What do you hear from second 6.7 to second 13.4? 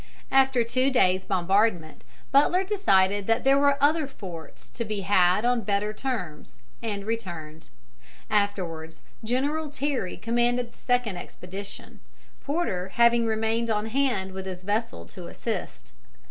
and returned. Afterwards General Terry commanded the second expedition, Porter having